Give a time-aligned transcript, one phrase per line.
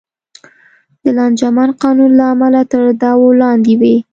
[1.03, 3.95] د لانجمن قانون له امله تر دعوو لاندې وې.